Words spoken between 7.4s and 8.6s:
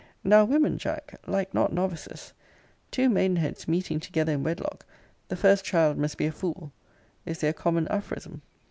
common aphorism.